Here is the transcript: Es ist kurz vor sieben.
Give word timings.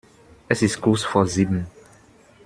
Es 0.47 0.63
ist 0.63 0.81
kurz 0.81 1.03
vor 1.03 1.27
sieben. 1.27 1.67